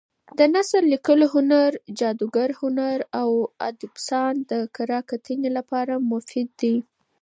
[0.37, 3.29] د نثر لیکلو هنر، جادګر هنر او
[3.69, 6.75] ادبستان د کره کتنې لپاره مفید دي.